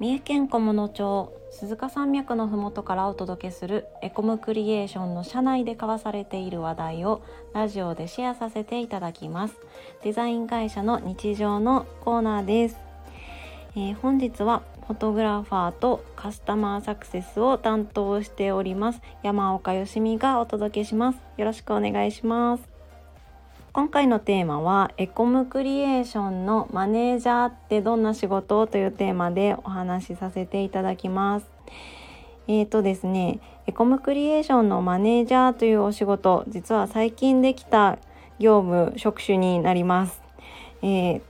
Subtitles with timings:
[0.00, 7.20] 三重県菰野町鈴鹿山脈のふもとからお届けするエコムクリエーションの社内で交わされている話題を
[7.52, 9.56] ラジオでシェアさせていただきます。
[10.04, 12.76] デザイン会社の日常のコーナーです、
[13.74, 19.00] えー、本日はフォトグラファーとカスタマーサクセスを担当しております。
[19.24, 21.18] 山岡よしみがお届けします。
[21.36, 22.77] よろしくお願いします。
[23.78, 31.46] 今回のテーマはエコムクリエーションのマネージャーってどんな仕事というテーマでお話しさせていただきます。
[32.48, 33.38] えーとですね、
[33.68, 37.98] エコムクリエーションのマネージャーというお仕事、実は最近できた
[38.40, 40.20] 業務職種になります。
[40.82, 41.22] えー、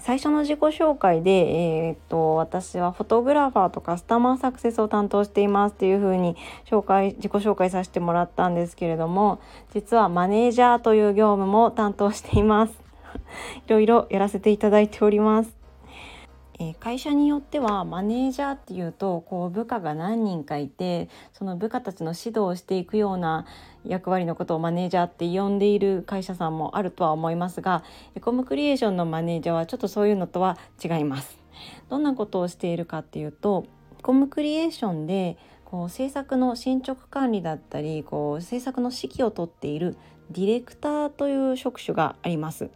[0.00, 6.36] 最初の自己紹介で、えー、っと私はフォトグラファーとカスタマーサクセスを担当していますっていうふうに
[6.68, 9.40] 紹介自己紹介させてもらったんですけれども
[9.72, 12.74] 実はマネージャーという業務も担当しています。
[13.66, 15.55] いろいろやらせていただいております。
[16.58, 23.46] え、会社によってはマネージャーっていうとこう部下が何人かいてその部下たちの指導をしていくような
[23.84, 31.38] 役割のことをマネージャーって呼んでいる会社さんもあるとは思いますがエコムクリエーションのマネージャーはちょっとそういうのとは違います。
[31.88, 33.66] どんなことをしているかっていうと
[33.98, 39.96] エコムクリエーションでこう制作の進捗管理だったりこう制作の指揮を執っている
[40.30, 42.70] ディレクターという職種があります。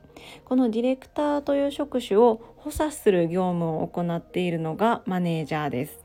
[0.44, 6.04] このディレクターという職種を補佐する業務を行っているのがマネージャーです。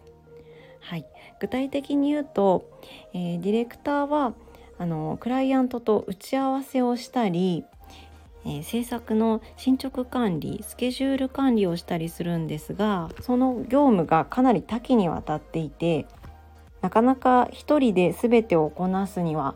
[0.79, 1.05] はい、
[1.39, 2.69] 具体的に言うと、
[3.13, 4.33] えー、ディレクターは
[4.77, 7.63] あのクライアントと打ち合わせをしたり、
[8.45, 16.05] えー、制作の進捗管理スケジュール管理をしたりするんですがその業務がかなり多岐にわたっていて
[16.81, 19.55] なかなか一人で全てをこなすには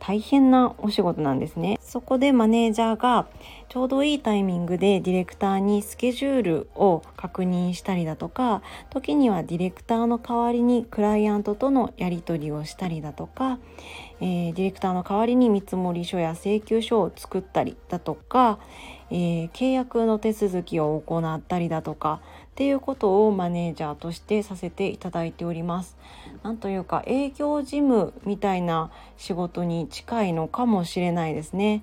[0.00, 1.78] 大変なお仕事なんですね。
[1.80, 3.28] そこでマネージャーが
[3.68, 13.58] ちょうどいいタイミングでディレクターにスケジュールを確認したりだとか時にはディレクターの代わりにクライアントとのやり取りをしたりだとか、
[14.20, 18.58] えー、ディレクターの代わりに見積書や請求書を作ったりだとか、
[19.10, 22.20] えー、契約の手続きを行ったりだとか
[22.50, 25.96] っていうことをマネージャーとしてさせていただいております。
[26.42, 31.82] なんというか営業事務みたいな仕事に近いのかもしれないですね。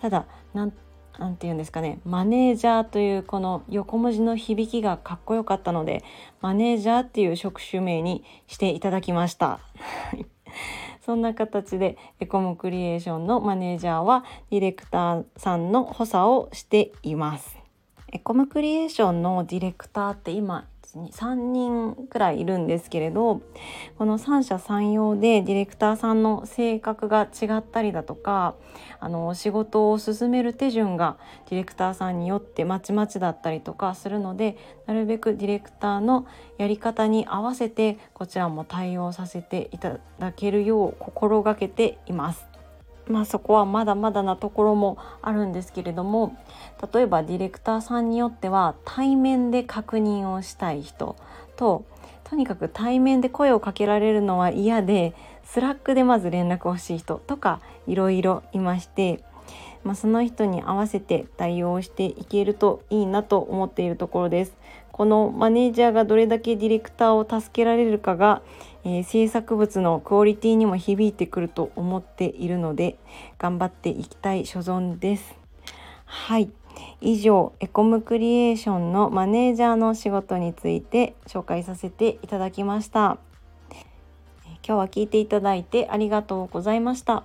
[0.00, 6.04] ただなんて言うんですかねマネージャーというこの横文字の響きがかっこよかったので
[6.40, 9.58] マネージャーっていう職種名にしていただきました。
[11.08, 17.56] そんな形でエコモクリエーションのマネージャーはディレクターさんの補佐をしています。
[18.12, 23.42] エコムクリエーションのディレクターって今3人くらいいるんですけれど
[23.98, 28.54] この三者三様でディレクターさんの性格が違ったりだとか
[28.98, 31.18] あの仕事を進める手順が
[31.50, 34.56] ディレクターさんによってまちまちだったりとかするので
[34.86, 36.26] なるべくディレクターの
[36.56, 42.47] やり方に合わせてこちらも対応させていただけるよう心がけています。
[43.08, 46.36] まあそこはまだまだなところもあるんですけれども
[46.92, 51.16] 例えばディレクターさんによっては対面で確認をしたい人
[51.56, 51.84] と
[52.24, 55.14] とにかく対面で声をかけられるのは嫌で
[55.44, 59.24] スラックでまず連絡欲しい人とかいろいろいまして、
[59.82, 64.56] まあ、その人に合わせて対応していけるといいなと思っているところです。
[64.92, 68.42] このマネージャーがどれだけディレクターを助けられるかが、
[68.88, 72.96] えー、制作物のクオリティにも響いてくると思っているので
[73.38, 75.36] 頑張っていきたい所存です。
[76.06, 76.50] はい。
[77.02, 83.18] 以上エコムクリエーションのマネージャーの仕事について紹介させていただきました。
[84.66, 87.24] 今日は聞いていただいてありがとうございました。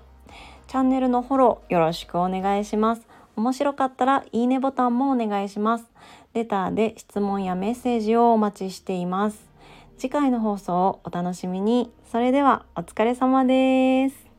[0.68, 3.08] チャンネルのフォローよろしくお願いします。
[3.38, 5.86] 面白かったらいいねボタンもお願いします。
[6.34, 9.53] レターで質問やメッセージをお待ちしています。
[9.98, 11.92] 次回の放送をお楽しみに。
[12.12, 14.33] それではお疲れ様です。